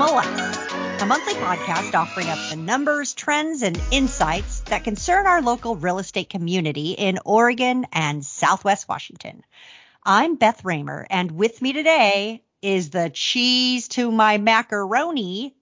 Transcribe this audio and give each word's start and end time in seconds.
RMLS, 0.00 1.02
a 1.02 1.04
monthly 1.04 1.34
podcast 1.34 1.94
offering 1.94 2.28
up 2.28 2.38
the 2.48 2.56
numbers, 2.56 3.12
trends, 3.12 3.60
and 3.60 3.78
insights 3.90 4.60
that 4.60 4.82
concern 4.82 5.26
our 5.26 5.42
local 5.42 5.76
real 5.76 5.98
estate 5.98 6.30
community 6.30 6.92
in 6.92 7.18
Oregon 7.26 7.84
and 7.92 8.24
Southwest 8.24 8.88
Washington. 8.88 9.44
I'm 10.02 10.36
Beth 10.36 10.64
Raymer, 10.64 11.06
and 11.10 11.30
with 11.30 11.60
me 11.60 11.74
today 11.74 12.42
is 12.62 12.88
the 12.88 13.10
cheese 13.10 13.88
to 13.88 14.10
my 14.10 14.38
macaroni, 14.38 15.54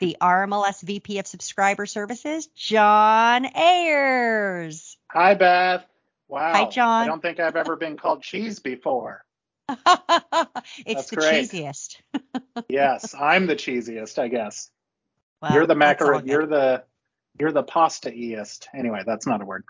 the 0.00 0.16
RMLS 0.22 0.80
VP 0.80 1.18
of 1.18 1.26
Subscriber 1.26 1.84
Services, 1.84 2.46
John 2.56 3.44
Ayers. 3.54 4.96
Hi, 5.10 5.34
Beth. 5.34 5.84
Wow. 6.28 6.52
Hi, 6.54 6.70
John. 6.70 7.02
I 7.02 7.06
don't 7.08 7.20
think 7.20 7.40
I've 7.40 7.56
ever 7.56 7.76
been 7.76 7.98
called 7.98 8.22
cheese 8.22 8.58
before. 8.58 9.22
it's 9.68 9.86
That's 10.86 11.10
the 11.10 11.16
great. 11.16 11.50
cheesiest. 11.50 11.96
yes, 12.68 13.14
I'm 13.14 13.46
the 13.46 13.56
cheesiest, 13.56 14.18
I 14.18 14.28
guess. 14.28 14.70
Well, 15.40 15.54
you're 15.54 15.66
the 15.66 15.74
macaroni. 15.74 16.30
You're 16.30 16.46
the 16.46 16.84
you're 17.38 17.52
the 17.52 17.62
pasta-east. 17.62 18.68
Anyway, 18.74 19.02
that's 19.06 19.26
not 19.26 19.40
a 19.40 19.44
word. 19.44 19.64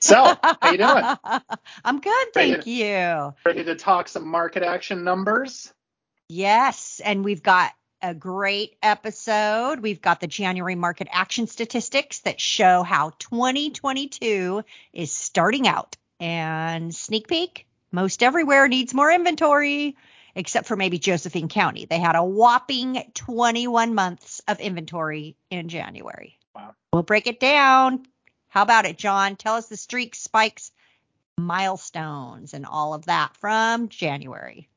So, 0.00 0.36
how 0.42 0.70
you 0.70 0.78
doing? 0.78 1.04
I'm 1.84 2.00
good, 2.00 2.28
Ready 2.36 2.52
thank 2.52 2.66
you. 2.66 3.34
Ready 3.44 3.64
to 3.64 3.74
talk 3.74 4.08
some 4.08 4.28
market 4.28 4.62
action 4.62 5.02
numbers? 5.02 5.72
Yes, 6.28 7.00
and 7.04 7.24
we've 7.24 7.42
got 7.42 7.72
a 8.00 8.14
great 8.14 8.76
episode. 8.82 9.80
We've 9.80 10.00
got 10.00 10.20
the 10.20 10.26
January 10.26 10.76
market 10.76 11.08
action 11.10 11.46
statistics 11.46 12.20
that 12.20 12.40
show 12.40 12.82
how 12.82 13.10
2022 13.18 14.62
is 14.92 15.12
starting 15.12 15.66
out. 15.66 15.96
And 16.20 16.92
sneak 16.94 17.28
peek, 17.28 17.67
most 17.92 18.22
everywhere 18.22 18.68
needs 18.68 18.94
more 18.94 19.10
inventory, 19.10 19.96
except 20.34 20.66
for 20.66 20.76
maybe 20.76 20.98
Josephine 20.98 21.48
County. 21.48 21.86
They 21.86 21.98
had 21.98 22.16
a 22.16 22.24
whopping 22.24 23.02
21 23.14 23.94
months 23.94 24.40
of 24.46 24.60
inventory 24.60 25.36
in 25.50 25.68
January. 25.68 26.38
Wow. 26.54 26.74
We'll 26.92 27.02
break 27.02 27.26
it 27.26 27.40
down. 27.40 28.06
How 28.48 28.62
about 28.62 28.86
it, 28.86 28.98
John? 28.98 29.36
Tell 29.36 29.54
us 29.54 29.68
the 29.68 29.76
streaks, 29.76 30.18
spikes, 30.18 30.72
milestones, 31.38 32.54
and 32.54 32.66
all 32.66 32.94
of 32.94 33.06
that 33.06 33.36
from 33.36 33.88
January. 33.88 34.68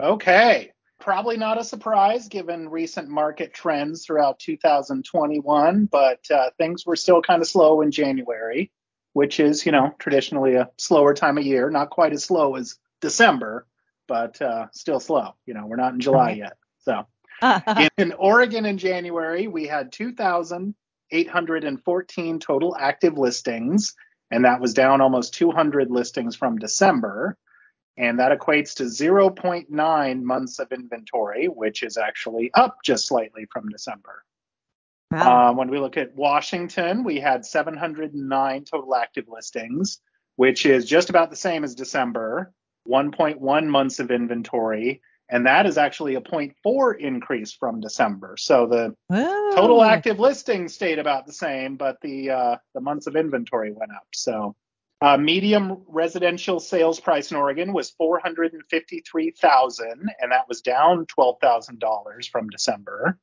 Okay. 0.00 0.72
Probably 0.98 1.36
not 1.36 1.60
a 1.60 1.64
surprise 1.64 2.28
given 2.28 2.68
recent 2.68 3.08
market 3.08 3.52
trends 3.52 4.04
throughout 4.04 4.38
2021, 4.38 5.86
but 5.86 6.20
uh, 6.30 6.50
things 6.58 6.86
were 6.86 6.96
still 6.96 7.22
kind 7.22 7.42
of 7.42 7.48
slow 7.48 7.82
in 7.82 7.90
January, 7.90 8.70
which 9.16 9.40
is, 9.40 9.64
you 9.64 9.72
know, 9.72 9.94
traditionally 9.98 10.56
a 10.56 10.68
slower 10.76 11.14
time 11.14 11.38
of 11.38 11.46
year. 11.46 11.70
Not 11.70 11.88
quite 11.88 12.12
as 12.12 12.22
slow 12.22 12.56
as 12.56 12.76
December, 13.00 13.66
but 14.06 14.42
uh, 14.42 14.66
still 14.72 15.00
slow. 15.00 15.34
You 15.46 15.54
know, 15.54 15.64
we're 15.64 15.76
not 15.76 15.94
in 15.94 16.00
July 16.00 16.32
yet. 16.32 16.58
So 16.80 17.06
in, 17.42 17.88
in 17.96 18.12
Oregon 18.12 18.66
in 18.66 18.76
January, 18.76 19.48
we 19.48 19.66
had 19.66 19.90
2,814 19.90 22.40
total 22.40 22.76
active 22.78 23.16
listings, 23.16 23.94
and 24.30 24.44
that 24.44 24.60
was 24.60 24.74
down 24.74 25.00
almost 25.00 25.32
200 25.32 25.90
listings 25.90 26.36
from 26.36 26.58
December. 26.58 27.38
And 27.96 28.18
that 28.18 28.38
equates 28.38 28.74
to 28.74 28.82
0.9 28.82 30.22
months 30.22 30.58
of 30.58 30.72
inventory, 30.72 31.46
which 31.46 31.82
is 31.82 31.96
actually 31.96 32.50
up 32.52 32.80
just 32.84 33.06
slightly 33.06 33.46
from 33.50 33.70
December. 33.70 34.25
Wow. 35.10 35.50
Uh, 35.50 35.54
when 35.54 35.68
we 35.68 35.78
look 35.78 35.96
at 35.96 36.14
Washington, 36.14 37.04
we 37.04 37.20
had 37.20 37.46
709 37.46 38.64
total 38.64 38.94
active 38.94 39.26
listings, 39.28 40.00
which 40.36 40.66
is 40.66 40.84
just 40.84 41.10
about 41.10 41.30
the 41.30 41.36
same 41.36 41.64
as 41.64 41.74
December, 41.74 42.52
1.1 42.88 43.66
months 43.66 44.00
of 44.00 44.10
inventory. 44.10 45.00
And 45.28 45.46
that 45.46 45.66
is 45.66 45.76
actually 45.76 46.14
a 46.14 46.20
0.4 46.20 47.00
increase 47.00 47.52
from 47.52 47.80
December. 47.80 48.36
So 48.38 48.66
the 48.66 48.94
total 49.56 49.82
active 49.82 50.20
listings 50.20 50.74
stayed 50.74 51.00
about 51.00 51.26
the 51.26 51.32
same, 51.32 51.76
but 51.76 52.00
the 52.00 52.30
uh, 52.30 52.56
the 52.74 52.80
months 52.80 53.08
of 53.08 53.16
inventory 53.16 53.72
went 53.72 53.90
up. 53.90 54.06
So 54.14 54.54
uh, 55.00 55.16
medium 55.16 55.82
residential 55.88 56.60
sales 56.60 57.00
price 57.00 57.30
in 57.30 57.36
Oregon 57.36 57.72
was 57.72 57.90
453,000, 57.90 60.10
and 60.20 60.32
that 60.32 60.48
was 60.48 60.62
down 60.62 61.06
$12,000 61.06 62.30
from 62.30 62.48
December. 62.48 63.18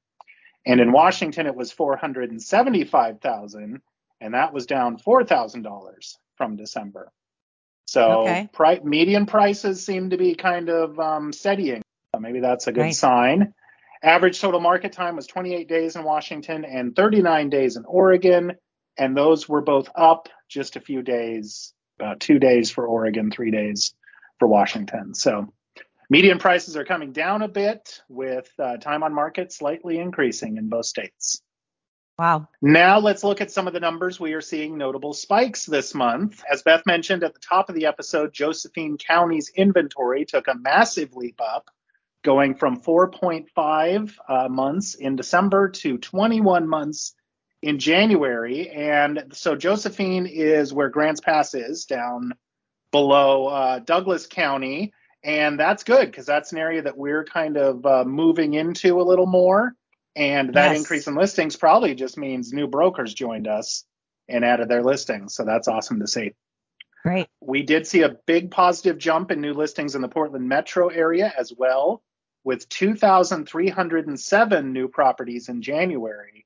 And 0.65 0.79
in 0.79 0.91
Washington, 0.91 1.45
it 1.45 1.55
was 1.55 1.71
475,000, 1.71 3.81
and 4.21 4.33
that 4.33 4.53
was 4.53 4.65
down 4.65 4.97
$4,000 4.97 6.17
from 6.37 6.55
December. 6.55 7.11
So 7.85 8.21
Okay. 8.21 8.49
pri- 8.53 8.79
median 8.83 9.25
prices 9.25 9.85
seem 9.85 10.09
to 10.11 10.17
be 10.17 10.35
kind 10.35 10.69
of 10.69 10.97
um, 10.99 11.33
steadying. 11.33 11.81
So 12.15 12.21
maybe 12.21 12.39
that's 12.39 12.67
a 12.67 12.71
good 12.71 12.81
Right. 12.81 12.95
sign. 12.95 13.53
Average 14.01 14.39
total 14.41 14.59
market 14.59 14.91
time 14.93 15.15
was 15.15 15.27
28 15.27 15.67
days 15.67 15.95
in 15.95 16.03
Washington 16.03 16.65
and 16.65 16.95
39 16.95 17.49
days 17.49 17.75
in 17.77 17.85
Oregon, 17.85 18.53
and 18.97 19.15
those 19.17 19.47
were 19.49 19.61
both 19.61 19.89
up 19.95 20.29
just 20.49 20.75
a 20.75 20.81
few 20.81 21.01
days, 21.01 21.73
about 21.99 22.19
two 22.19 22.37
days 22.39 22.69
for 22.71 22.85
Oregon, 22.85 23.31
three 23.31 23.51
days 23.51 23.93
for 24.39 24.47
Washington. 24.47 25.13
So 25.13 25.53
median 26.13 26.37
prices 26.37 26.77
are 26.77 26.85
coming 26.85 27.11
down 27.11 27.41
a 27.41 27.47
bit, 27.47 27.99
with 28.07 28.47
uh, 28.59 28.77
time 28.77 29.01
on 29.01 29.11
market 29.11 29.51
slightly 29.51 29.97
increasing 29.97 30.57
in 30.57 30.69
both 30.69 30.85
states. 30.85 31.41
Wow. 32.19 32.47
Now 32.61 32.99
let's 32.99 33.23
look 33.23 33.41
at 33.41 33.49
some 33.49 33.65
of 33.65 33.73
the 33.73 33.79
numbers 33.79 34.19
we 34.19 34.33
are 34.33 34.41
seeing 34.41 34.77
notable 34.77 35.15
spikes 35.15 35.65
this 35.65 35.95
month. 35.95 36.43
As 36.51 36.61
Beth 36.61 36.83
mentioned 36.85 37.23
at 37.23 37.33
the 37.33 37.39
top 37.39 37.67
of 37.67 37.73
the 37.73 37.87
episode, 37.87 38.31
Josephine 38.31 38.99
County's 38.99 39.49
inventory 39.55 40.23
took 40.23 40.47
a 40.47 40.53
massive 40.53 41.15
leap 41.15 41.41
up, 41.41 41.71
going 42.23 42.53
from 42.53 42.79
4.5 42.79 44.13
uh, 44.29 44.49
months 44.49 44.93
in 44.93 45.15
December 45.15 45.69
to 45.69 45.97
21 45.97 46.67
months 46.67 47.15
in 47.63 47.79
January. 47.79 48.69
And 48.69 49.31
so 49.31 49.55
Josephine 49.55 50.27
is 50.27 50.71
where 50.71 50.89
Grants 50.89 51.21
Pass 51.21 51.55
is, 51.55 51.85
down 51.85 52.33
below 52.91 53.47
uh, 53.47 53.79
Douglas 53.79 54.27
County. 54.27 54.93
And 55.23 55.59
that's 55.59 55.83
good 55.83 56.07
because 56.07 56.25
that's 56.25 56.51
an 56.51 56.57
area 56.57 56.81
that 56.81 56.97
we're 56.97 57.23
kind 57.23 57.57
of 57.57 57.85
uh, 57.85 58.03
moving 58.03 58.55
into 58.55 58.99
a 58.99 59.03
little 59.03 59.25
more. 59.25 59.73
And 60.15 60.53
that 60.53 60.71
Yes. 60.71 60.79
increase 60.79 61.07
in 61.07 61.15
listings 61.15 61.55
probably 61.55 61.95
just 61.95 62.17
means 62.17 62.53
new 62.53 62.67
brokers 62.67 63.13
joined 63.13 63.47
us 63.47 63.85
and 64.27 64.45
added 64.45 64.69
their 64.69 64.83
listings. 64.83 65.33
So 65.33 65.43
that's 65.45 65.67
awesome 65.67 65.99
to 66.01 66.07
see. 66.07 66.33
Great. 67.03 67.27
We 67.41 67.63
did 67.63 67.87
see 67.87 68.03
a 68.03 68.15
big 68.25 68.51
positive 68.51 68.97
jump 68.97 69.31
in 69.31 69.41
new 69.41 69.53
listings 69.53 69.95
in 69.95 70.01
the 70.01 70.07
Portland 70.07 70.47
metro 70.47 70.87
area 70.89 71.33
as 71.37 71.53
well, 71.55 72.01
with 72.43 72.67
2,307 72.69 74.73
new 74.73 74.87
properties 74.87 75.49
in 75.49 75.61
January, 75.61 76.45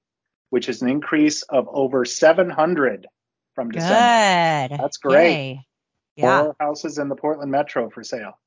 which 0.50 0.70
is 0.70 0.82
an 0.82 0.90
increase 0.90 1.44
of 1.44 1.68
over 1.70 2.06
700 2.06 3.08
from 3.54 3.72
December. 3.72 4.68
Good. 4.70 4.80
That's 4.80 4.98
great. 4.98 5.32
Yay. 5.32 5.68
Yeah. 6.16 6.44
Four 6.44 6.56
houses 6.60 6.98
in 6.98 7.10
the 7.10 7.16
Portland 7.16 7.52
metro 7.52 7.90
for 7.90 8.04
sale. 8.04 8.40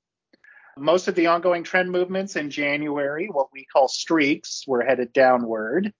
Most 0.76 1.08
of 1.08 1.14
the 1.14 1.26
ongoing 1.26 1.64
trend 1.64 1.90
movements 1.90 2.36
in 2.36 2.50
January, 2.50 3.28
what 3.30 3.48
we 3.52 3.64
call 3.64 3.88
streaks, 3.88 4.64
were 4.66 4.82
headed 4.82 5.12
downward. 5.12 5.92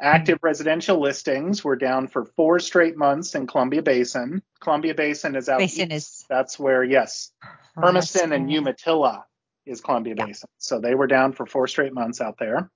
Active 0.00 0.38
residential 0.42 1.00
listings 1.00 1.64
were 1.64 1.76
down 1.76 2.08
for 2.08 2.26
four 2.26 2.58
straight 2.58 2.96
months 2.96 3.34
in 3.34 3.46
Columbia 3.46 3.82
Basin. 3.82 4.42
Columbia 4.60 4.94
Basin 4.94 5.36
is 5.36 5.48
out 5.48 5.58
Basin 5.58 5.90
east. 5.90 6.20
is 6.20 6.24
That's 6.28 6.58
where, 6.58 6.84
yes, 6.84 7.32
Hermiston 7.76 8.32
and 8.34 8.50
Umatilla 8.50 9.24
is 9.64 9.80
Columbia 9.80 10.14
Yeah. 10.18 10.26
Basin. 10.26 10.48
So 10.58 10.80
they 10.80 10.94
were 10.94 11.06
down 11.06 11.32
for 11.32 11.46
four 11.46 11.66
straight 11.66 11.94
months 11.94 12.20
out 12.20 12.36
there. 12.38 12.70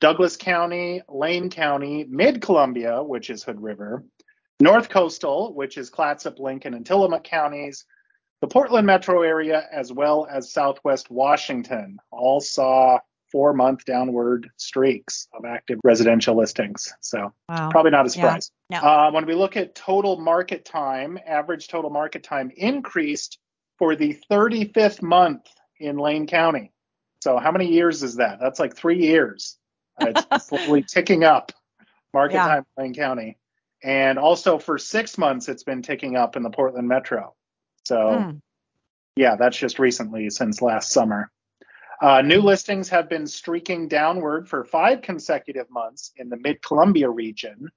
Douglas 0.00 0.36
County, 0.36 1.02
Lane 1.08 1.50
County, 1.50 2.04
Mid 2.08 2.42
Columbia, 2.42 3.02
which 3.02 3.30
is 3.30 3.44
Hood 3.44 3.62
River, 3.62 4.04
North 4.60 4.88
Coastal, 4.88 5.54
which 5.54 5.78
is 5.78 5.90
Clatsop, 5.90 6.38
Lincoln, 6.38 6.74
and 6.74 6.84
Tillamook 6.84 7.24
counties, 7.24 7.84
the 8.40 8.46
Portland 8.46 8.86
metro 8.86 9.22
area, 9.22 9.66
as 9.72 9.92
well 9.92 10.26
as 10.30 10.52
Southwest 10.52 11.10
Washington, 11.10 11.98
all 12.10 12.40
saw 12.40 12.98
four 13.32 13.52
month 13.52 13.84
downward 13.84 14.48
streaks 14.56 15.26
of 15.34 15.44
active 15.44 15.78
residential 15.84 16.36
listings. 16.36 16.92
So 17.00 17.32
Wow. 17.48 17.70
probably 17.70 17.90
not 17.90 18.06
a 18.06 18.08
Yeah. 18.08 18.12
surprise. 18.12 18.50
No. 18.70 18.78
Uh, 18.78 19.10
when 19.10 19.26
we 19.26 19.34
look 19.34 19.56
at 19.56 19.74
total 19.74 20.18
market 20.18 20.64
time, 20.64 21.18
average 21.26 21.68
total 21.68 21.90
market 21.90 22.22
time 22.22 22.50
increased 22.56 23.38
for 23.78 23.96
the 23.96 24.14
35th 24.30 25.02
month 25.02 25.48
in 25.78 25.96
Lane 25.98 26.26
County. 26.26 26.72
So 27.20 27.38
how 27.38 27.50
many 27.50 27.66
years 27.66 28.02
is 28.02 28.16
that? 28.16 28.38
That's 28.40 28.60
like 28.60 28.76
three 28.76 28.98
years. 28.98 29.58
Uh, 30.00 30.12
it's 30.14 30.46
slowly 30.48 30.82
ticking 30.82 31.24
up. 31.24 31.52
Market 32.14 32.34
Yeah. 32.36 32.46
time 32.46 32.66
in 32.78 32.82
Lane 32.84 32.94
County, 32.94 33.38
and 33.82 34.18
also 34.18 34.58
for 34.58 34.78
six 34.78 35.18
months 35.18 35.48
it's 35.48 35.64
been 35.64 35.82
ticking 35.82 36.16
up 36.16 36.36
in 36.36 36.42
the 36.42 36.48
Portland 36.50 36.88
Metro. 36.88 37.34
So 37.86 38.20
Hmm. 38.20 38.36
yeah, 39.16 39.36
that's 39.36 39.56
just 39.56 39.78
recently 39.78 40.28
since 40.30 40.60
last 40.60 40.90
summer. 40.90 41.30
Uh, 42.02 42.20
new 42.20 42.40
listings 42.40 42.90
have 42.90 43.08
been 43.08 43.26
streaking 43.26 43.88
downward 43.88 44.48
for 44.48 44.64
five 44.64 45.00
consecutive 45.00 45.70
months 45.70 46.12
in 46.16 46.28
the 46.28 46.36
Mid 46.36 46.60
Columbia 46.60 47.08
region. 47.08 47.70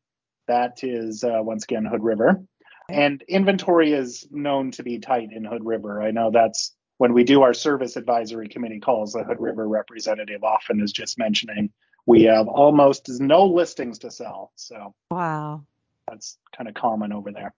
That 0.48 0.84
is 0.84 1.24
uh, 1.24 1.40
once 1.42 1.64
again 1.64 1.86
Hood 1.86 2.04
River. 2.04 2.44
And 2.90 3.22
inventory 3.28 3.94
is 3.94 4.28
known 4.32 4.72
to 4.72 4.84
be 4.84 4.98
tight 4.98 5.32
in 5.32 5.46
Hood 5.46 5.64
River. 5.64 6.02
I 6.02 6.12
know 6.12 6.32
that's 6.32 6.76
when 6.98 7.14
we 7.14 7.24
do 7.24 7.44
our 7.44 7.54
service 7.54 7.96
advisory 7.96 8.50
committee 8.50 8.80
calls, 8.80 9.14
the 9.14 9.24
Hood 9.24 9.40
River 9.40 9.68
representative 9.68 10.44
often 10.44 10.82
is 10.82 10.92
just 10.92 11.18
mentioning 11.18 11.72
we 12.06 12.24
have 12.24 12.48
almost 12.48 13.08
no 13.22 13.46
listings 13.46 14.00
to 14.00 14.10
sell. 14.12 14.52
So 14.56 14.96
wow, 15.12 15.64
that's 16.08 16.40
kind 16.58 16.68
of 16.68 16.74
common 16.74 17.14
over 17.14 17.32
there. 17.32 17.54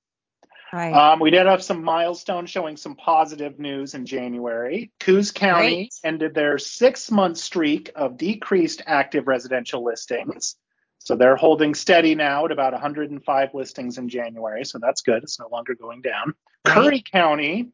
Right. 0.74 0.94
Um, 0.94 1.20
we 1.20 1.32
did 1.32 1.48
have 1.48 1.64
some 1.64 1.84
milestones 1.84 2.50
showing 2.50 2.78
some 2.78 2.96
positive 2.96 3.60
news 3.60 3.94
in 3.94 4.06
January. 4.06 4.92
Coos 5.00 5.32
County 5.32 5.76
Great. 5.76 5.94
ended 6.04 6.34
their 6.34 6.58
six 6.58 7.12
month 7.12 7.38
streak 7.38 7.92
of 7.96 8.18
decreased 8.18 8.82
active 8.86 9.28
residential 9.28 9.84
listings. 9.84 10.56
So 11.00 11.16
they're 11.16 11.36
holding 11.36 11.74
steady 11.74 12.16
now 12.16 12.46
at 12.46 12.52
about 12.52 12.74
105 12.74 13.54
listings 13.54 13.98
in 13.98 14.08
January. 14.08 14.64
So 14.64 14.78
that's 14.80 15.02
good. 15.02 15.24
It's 15.24 15.40
no 15.40 15.50
longer 15.52 15.76
going 15.76 16.02
down. 16.02 16.36
Right. 16.66 16.74
Curry 16.76 17.04
County, 17.12 17.70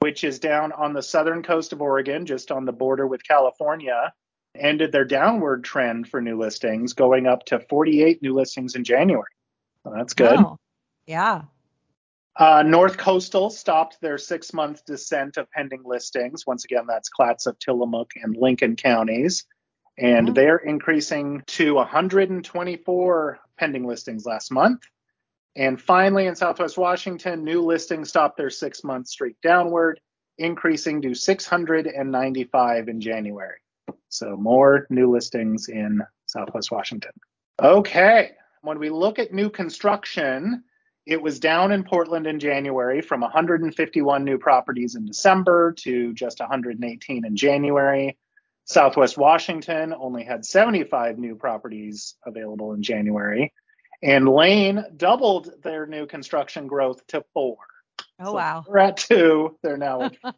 which 0.00 0.22
is 0.24 0.38
down 0.38 0.72
on 0.72 0.92
the 0.92 1.02
southern 1.02 1.42
coast 1.42 1.72
of 1.72 1.80
Oregon, 1.80 2.26
just 2.26 2.52
on 2.52 2.64
the 2.64 2.72
border 2.72 3.06
with 3.06 3.26
California, 3.26 4.12
ended 4.54 4.92
their 4.92 5.06
downward 5.06 5.64
trend 5.64 6.08
for 6.08 6.20
new 6.20 6.38
listings, 6.38 6.92
going 6.92 7.26
up 7.26 7.44
to 7.46 7.60
48 7.60 8.22
new 8.22 8.34
listings 8.34 8.74
in 8.74 8.84
January. 8.84 9.24
So 9.82 9.92
that's 9.96 10.12
good. 10.12 10.38
Oh, 10.38 10.58
yeah. 11.06 11.42
Uh, 12.38 12.62
North 12.62 12.98
Coastal 12.98 13.48
stopped 13.48 13.98
their 14.00 14.18
six 14.18 14.52
month 14.52 14.84
descent 14.84 15.38
of 15.38 15.50
pending 15.50 15.82
listings. 15.84 16.46
Once 16.46 16.64
again, 16.64 16.84
that's 16.86 17.08
Clatsop, 17.08 17.58
Tillamook, 17.58 18.12
and 18.22 18.36
Lincoln 18.36 18.76
counties. 18.76 19.44
And 19.98 20.28
Mhm. 20.28 20.34
they're 20.34 20.58
increasing 20.58 21.42
to 21.46 21.78
124 21.78 23.38
pending 23.56 23.86
listings 23.86 24.26
last 24.26 24.52
month. 24.52 24.82
And 25.56 25.80
finally, 25.80 26.26
in 26.26 26.36
Southwest 26.36 26.76
Washington, 26.76 27.42
new 27.42 27.62
listings 27.62 28.10
stopped 28.10 28.36
their 28.36 28.50
six 28.50 28.84
month 28.84 29.06
streak 29.06 29.40
downward, 29.40 29.98
increasing 30.36 31.00
to 31.00 31.14
695 31.14 32.88
in 32.90 33.00
January. 33.00 33.58
So 34.10 34.36
more 34.36 34.86
new 34.90 35.10
listings 35.10 35.70
in 35.70 36.02
Southwest 36.26 36.70
Washington. 36.70 37.12
Okay, 37.62 38.32
when 38.60 38.78
we 38.78 38.90
look 38.90 39.18
at 39.18 39.32
new 39.32 39.48
construction, 39.48 40.62
it 41.06 41.22
was 41.22 41.38
down 41.38 41.70
in 41.70 41.84
Portland 41.84 42.26
in 42.26 42.40
January 42.40 43.00
from 43.00 43.20
151 43.20 44.24
new 44.24 44.38
properties 44.38 44.96
in 44.96 45.06
December 45.06 45.72
to 45.72 46.12
just 46.12 46.40
118 46.40 47.24
in 47.24 47.36
January. 47.36 48.18
Southwest 48.64 49.16
Washington 49.16 49.94
only 49.96 50.24
had 50.24 50.44
75 50.44 51.18
new 51.18 51.36
properties 51.36 52.16
available 52.26 52.72
in 52.72 52.82
January. 52.82 53.52
And 54.02 54.28
Lane 54.28 54.84
doubled 54.96 55.50
their 55.62 55.86
new 55.86 56.06
construction 56.06 56.66
growth 56.66 57.06
to 57.08 57.24
four. 57.32 57.58
Oh, 58.18 58.24
So 58.24 58.32
wow. 58.32 58.64
We're 58.66 58.78
at 58.78 58.96
two. 58.96 59.56
They're 59.62 59.76
now 59.76 60.02
at 60.24 60.34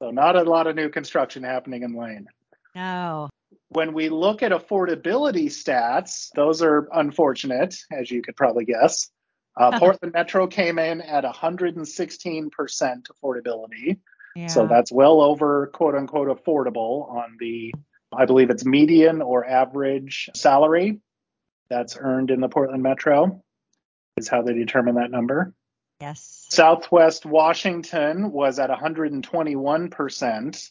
so 0.00 0.10
not 0.10 0.36
a 0.36 0.42
lot 0.42 0.66
of 0.66 0.74
new 0.74 0.88
construction 0.88 1.42
happening 1.42 1.82
in 1.82 1.94
Lane. 1.94 2.26
No. 2.74 3.28
When 3.68 3.92
we 3.92 4.08
look 4.08 4.42
at 4.42 4.52
affordability 4.52 5.46
stats, 5.46 6.30
those 6.34 6.62
are 6.62 6.88
unfortunate, 6.92 7.76
as 7.92 8.10
you 8.10 8.22
could 8.22 8.36
probably 8.36 8.64
guess. 8.64 9.10
Uh, 9.56 9.70
Portland 9.78 10.14
Metro 10.14 10.46
came 10.46 10.78
in 10.78 11.00
at 11.00 11.24
116% 11.24 12.50
affordability. 12.50 13.98
Yeah. 14.34 14.46
So 14.46 14.66
that's 14.66 14.90
well 14.90 15.20
over 15.20 15.66
quote 15.68 15.94
unquote 15.94 16.28
affordable 16.28 17.10
on 17.10 17.36
the, 17.38 17.74
I 18.16 18.24
believe 18.24 18.50
it's 18.50 18.64
median 18.64 19.20
or 19.20 19.46
average 19.46 20.30
salary 20.34 21.00
that's 21.68 21.96
earned 21.98 22.30
in 22.30 22.40
the 22.40 22.48
Portland 22.48 22.82
Metro, 22.82 23.42
is 24.16 24.28
how 24.28 24.42
they 24.42 24.54
determine 24.54 24.96
that 24.96 25.10
number. 25.10 25.54
yes. 26.00 26.46
Southwest 26.50 27.26
Washington 27.26 28.32
was 28.32 28.58
at 28.58 28.70
121%. 28.70 30.70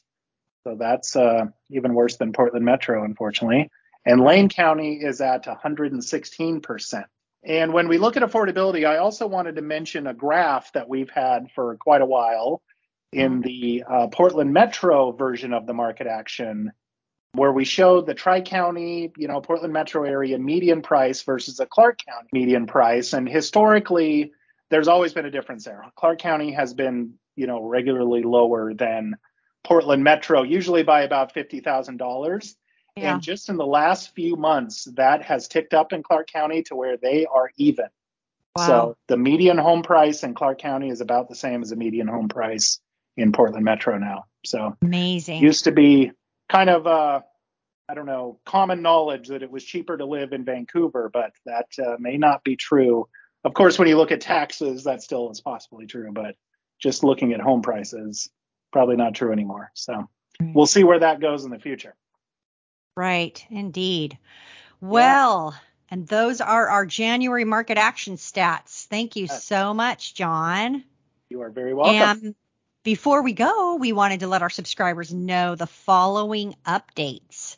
So 0.64 0.76
that's 0.78 1.16
uh, 1.16 1.46
even 1.72 1.96
worse 1.96 2.18
than 2.18 2.34
Portland 2.34 2.66
Metro, 2.66 3.04
unfortunately. 3.04 3.70
And 4.06 4.22
Lane 4.22 4.50
County 4.50 5.00
is 5.02 5.22
at 5.22 5.46
116%. 5.46 7.04
And 7.44 7.74
when 7.74 7.88
we 7.88 7.98
look 7.98 8.18
at 8.18 8.24
affordability, 8.24 8.88
I 8.88 8.98
also 8.98 9.26
wanted 9.28 9.56
to 9.56 9.62
mention 9.62 10.08
a 10.08 10.14
graph 10.14 10.72
that 10.74 10.88
we've 10.88 11.10
had 11.10 11.52
for 11.56 11.76
quite 11.78 12.02
a 12.02 12.06
while 12.06 12.62
in 13.12 13.42
the 13.42 13.84
uh, 13.90 14.08
Portland 14.08 14.54
Metro 14.54 15.12
version 15.12 15.54
of 15.54 15.66
the 15.66 15.74
market 15.74 16.08
action, 16.08 16.72
where 17.34 17.52
we 17.52 17.66
showed 17.66 18.06
the 18.06 18.14
Tri 18.14 18.42
County, 18.42 19.12
you 19.18 19.28
know, 19.28 19.42
Portland 19.42 19.74
Metro 19.74 20.04
area 20.04 20.38
median 20.38 20.82
price 20.82 21.24
versus 21.24 21.60
a 21.60 21.66
Clark 21.66 22.00
County 22.06 22.30
median 22.32 22.68
price. 22.68 23.14
And 23.14 23.28
historically, 23.28 24.32
there's 24.70 24.88
always 24.88 25.14
been 25.14 25.26
a 25.26 25.32
difference 25.32 25.66
there. 25.66 25.84
Clark 25.96 26.20
County 26.20 26.54
has 26.54 26.74
been, 26.74 27.16
you 27.36 27.48
know, 27.48 27.64
regularly 27.64 28.24
lower 28.24 28.74
than 28.74 29.16
Portland 29.64 30.04
Metro, 30.04 30.44
usually 30.44 30.84
by 30.84 31.02
about 31.02 31.34
$50,000. 31.34 32.56
Yeah. 32.96 33.14
And 33.14 33.22
just 33.22 33.50
in 33.50 33.58
the 33.58 33.66
last 33.66 34.14
few 34.14 34.36
months, 34.36 34.86
that 34.96 35.24
has 35.24 35.48
ticked 35.48 35.74
up 35.74 35.94
in 35.94 36.04
Clark 36.04 36.28
County 36.28 36.64
to 36.64 36.76
where 36.76 36.98
they 36.98 37.26
are 37.26 37.52
even. 37.58 37.88
Wow. 38.56 38.68
So 38.68 38.98
the 39.08 39.18
median 39.18 39.58
home 39.58 39.82
price 39.82 40.24
in 40.24 40.34
Clark 40.34 40.60
County 40.60 40.90
is 40.90 41.00
about 41.00 41.30
the 41.30 41.36
same 41.36 41.62
as 41.62 41.70
the 41.70 41.78
median 41.78 42.08
home 42.08 42.28
price 42.28 42.80
in 43.16 43.32
Portland 43.32 43.64
Metro 43.64 43.98
now. 43.98 44.26
So 44.46 44.76
Amazing. 44.82 45.42
used 45.42 45.66
to 45.66 45.72
be 45.72 46.12
kind 46.50 46.70
of 46.70 46.86
uh 46.86 47.22
I 47.90 47.94
don't 47.94 48.06
know, 48.06 48.40
common 48.46 48.82
knowledge 48.82 49.28
that 49.28 49.44
it 49.44 49.52
was 49.52 49.66
cheaper 49.66 49.98
to 49.98 50.06
live 50.06 50.32
in 50.32 50.46
Vancouver, 50.46 51.10
but 51.12 51.34
that 51.46 51.68
uh, 51.78 51.98
may 52.00 52.16
not 52.16 52.42
be 52.42 52.56
true. 52.56 53.10
Of 53.44 53.54
course, 53.54 53.78
when 53.78 53.90
you 53.90 53.98
look 53.98 54.14
at 54.14 54.22
taxes, 54.22 54.86
that 54.86 55.04
still 55.04 55.30
is 55.30 55.42
possibly 55.42 55.88
true, 55.88 56.10
but 56.14 56.36
just 56.80 57.04
looking 57.04 57.34
at 57.34 57.42
home 57.42 57.62
prices, 57.62 58.30
probably 58.72 58.96
not 58.96 59.14
true 59.14 59.34
anymore. 59.34 59.72
So 59.74 60.08
we'll 60.40 60.68
see 60.68 60.86
where 60.86 61.00
that 61.00 61.20
goes 61.20 61.44
in 61.44 61.52
the 61.52 61.60
future. 61.60 61.96
Right, 62.96 63.46
indeed. 63.50 64.18
Well, 64.82 65.56
and 65.90 66.08
those 66.08 66.42
are 66.42 66.70
our 66.70 66.86
January 66.86 67.46
market 67.46 67.78
action 67.78 68.16
stats. 68.16 68.86
Thank 68.86 69.16
you 69.16 69.26
uh, 69.26 69.34
so 69.34 69.74
much, 69.74 70.14
John. 70.14 70.84
You 71.30 71.42
are 71.42 71.50
very 71.50 71.74
welcome. 71.74 72.26
And 72.26 72.36
before 72.84 73.22
we 73.22 73.34
go, 73.34 73.76
we 73.76 73.94
wanted 73.94 74.22
to 74.22 74.28
let 74.28 74.42
our 74.42 74.50
subscribers 74.50 75.14
know 75.14 75.56
the 75.56 75.68
following 75.68 76.56
updates. 76.66 77.58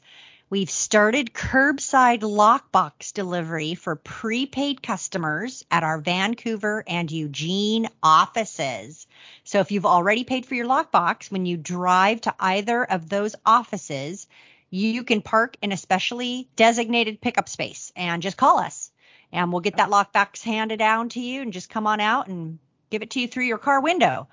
We've 0.50 0.70
started 0.70 1.34
curbside 1.34 2.20
lockbox 2.20 3.14
delivery 3.14 3.74
for 3.74 3.96
prepaid 3.96 4.84
customers 4.84 5.66
at 5.72 5.84
our 5.84 5.98
Vancouver 6.00 6.84
and 6.86 7.12
Eugene 7.12 7.90
offices. 8.04 9.08
So 9.46 9.62
if 9.62 9.72
you've 9.72 9.88
already 9.88 10.26
paid 10.26 10.46
for 10.46 10.54
your 10.54 10.68
lockbox, 10.68 11.32
when 11.32 11.48
you 11.48 11.58
drive 11.58 12.22
to 12.22 12.36
either 12.40 12.84
of 12.84 13.10
those 13.10 13.36
offices, 13.44 14.28
you 14.74 15.04
can 15.04 15.22
park 15.22 15.56
in 15.62 15.72
a 15.72 15.78
specially 15.78 16.50
designated 16.56 17.22
pickup 17.22 17.48
space 17.48 17.92
and 17.96 18.24
just 18.24 18.38
call 18.38 18.58
us. 18.58 18.92
And 19.32 19.52
we'll 19.52 19.62
get 19.62 19.78
that 19.78 19.92
lockbox 19.92 20.42
handed 20.42 20.80
down 20.80 21.10
to 21.10 21.20
you 21.20 21.44
and 21.44 21.54
just 21.54 21.70
come 21.70 21.86
on 21.86 22.00
out 22.00 22.28
and 22.28 22.58
give 22.90 23.04
it 23.04 23.12
to 23.12 23.20
you 23.20 23.28
through 23.28 23.46
your 23.46 23.60
car 23.60 23.82
window. 23.82 24.28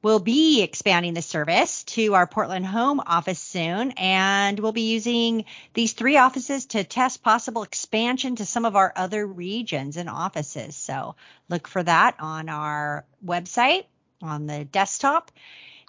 We'll 0.00 0.20
be 0.20 0.62
expanding 0.62 1.14
the 1.14 1.22
service 1.22 1.82
to 1.84 2.14
our 2.14 2.28
Portland 2.28 2.66
home 2.66 3.00
office 3.04 3.40
soon, 3.40 3.90
and 3.96 4.60
we'll 4.60 4.70
be 4.70 4.92
using 4.92 5.44
these 5.74 5.92
three 5.92 6.16
offices 6.16 6.66
to 6.66 6.84
test 6.84 7.24
possible 7.24 7.64
expansion 7.64 8.36
to 8.36 8.46
some 8.46 8.64
of 8.64 8.76
our 8.76 8.92
other 8.94 9.26
regions 9.26 9.96
and 9.96 10.08
offices. 10.08 10.76
So 10.76 11.16
look 11.48 11.66
for 11.66 11.82
that 11.82 12.14
on 12.20 12.48
our 12.48 13.04
website 13.26 13.86
on 14.22 14.46
the 14.46 14.64
desktop. 14.64 15.32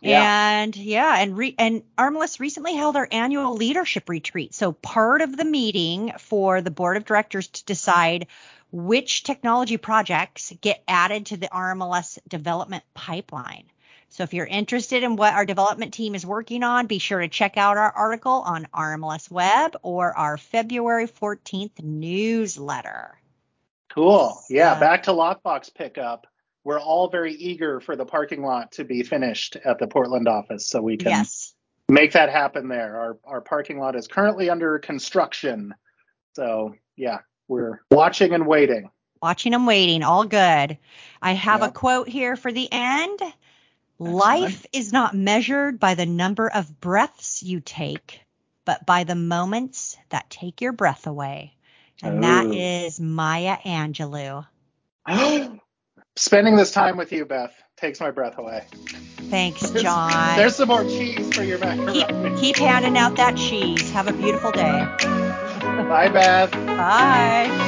Yeah. 0.01 0.61
And 0.61 0.75
yeah, 0.75 1.15
and 1.19 1.37
re- 1.37 1.55
and 1.57 1.83
RMLS 1.97 2.39
recently 2.39 2.75
held 2.75 2.95
our 2.95 3.07
annual 3.11 3.55
leadership 3.55 4.09
retreat. 4.09 4.55
So 4.55 4.71
part 4.71 5.21
of 5.21 5.37
the 5.37 5.45
meeting 5.45 6.13
for 6.17 6.61
the 6.61 6.71
board 6.71 6.97
of 6.97 7.05
directors 7.05 7.47
to 7.47 7.65
decide 7.65 8.27
which 8.71 9.23
technology 9.23 9.77
projects 9.77 10.53
get 10.59 10.83
added 10.87 11.27
to 11.27 11.37
the 11.37 11.47
RMLS 11.47 12.17
development 12.27 12.83
pipeline. 12.95 13.65
So 14.09 14.23
if 14.23 14.33
you're 14.33 14.45
interested 14.45 15.03
in 15.03 15.15
what 15.15 15.33
our 15.33 15.45
development 15.45 15.93
team 15.93 16.15
is 16.15 16.25
working 16.25 16.63
on, 16.63 16.87
be 16.87 16.99
sure 16.99 17.21
to 17.21 17.27
check 17.27 17.55
out 17.55 17.77
our 17.77 17.91
article 17.91 18.43
on 18.45 18.67
RMLS 18.73 19.31
Web 19.31 19.77
or 19.83 20.17
our 20.17 20.37
February 20.37 21.07
14th 21.07 21.81
newsletter. 21.81 23.17
Cool. 23.89 24.41
Yeah, 24.49 24.79
back 24.79 25.03
to 25.03 25.11
lockbox 25.11 25.73
pickup. 25.73 26.27
We're 26.63 26.79
all 26.79 27.09
very 27.09 27.33
eager 27.33 27.79
for 27.79 27.95
the 27.95 28.05
parking 28.05 28.43
lot 28.43 28.73
to 28.73 28.83
be 28.83 29.03
finished 29.03 29.55
at 29.55 29.79
the 29.79 29.87
Portland 29.87 30.27
office 30.27 30.67
so 30.67 30.81
we 30.81 30.97
can 30.97 31.09
Yes. 31.09 31.53
make 31.89 32.13
that 32.13 32.29
happen 32.29 32.67
there. 32.67 32.99
Our 32.99 33.17
our 33.25 33.41
parking 33.41 33.79
lot 33.79 33.95
is 33.95 34.07
currently 34.07 34.49
under 34.49 34.77
construction. 34.79 35.73
So, 36.33 36.75
yeah, 36.95 37.19
we're 37.47 37.81
watching 37.89 38.33
and 38.33 38.45
waiting. 38.45 38.91
Watching 39.21 39.53
and 39.53 39.67
waiting, 39.67 40.03
all 40.03 40.23
good. 40.23 40.77
I 41.21 41.33
have 41.33 41.61
Yeah. 41.61 41.67
a 41.67 41.71
quote 41.71 42.07
here 42.07 42.35
for 42.35 42.51
the 42.51 42.71
end. 42.71 43.19
Excellent. 43.21 44.15
Life 44.17 44.65
is 44.71 44.93
not 44.93 45.15
measured 45.15 45.79
by 45.79 45.95
the 45.95 46.05
number 46.05 46.49
of 46.49 46.79
breaths 46.79 47.43
you 47.43 47.59
take, 47.59 48.21
but 48.65 48.85
by 48.85 49.03
the 49.03 49.15
moments 49.15 49.97
that 50.09 50.29
take 50.29 50.61
your 50.61 50.71
breath 50.71 51.05
away. 51.07 51.55
And 52.01 52.23
that 52.23 52.47
Ooh. 52.47 52.53
is 52.53 52.99
Maya 52.99 53.57
Angelou. 53.63 54.47
Spending 56.17 56.55
this 56.55 56.71
time 56.71 56.97
with 56.97 57.11
you, 57.11 57.25
Beth, 57.25 57.53
takes 57.77 57.99
my 57.99 58.11
breath 58.11 58.37
away. 58.37 58.65
Thanks, 59.29 59.69
John. 59.81 60.35
There's 60.35 60.55
some 60.55 60.67
more 60.67 60.83
cheese 60.83 61.33
for 61.33 61.43
your 61.43 61.57
macaroni. 61.59 62.03
Keep, 62.03 62.37
keep 62.37 62.55
handing 62.57 62.97
out 62.97 63.15
that 63.15 63.37
cheese. 63.37 63.89
Have 63.91 64.07
a 64.07 64.13
beautiful 64.13 64.51
day. 64.51 64.85
Bye, 65.87 66.09
Beth. 66.09 66.51
Bye. 66.51 67.67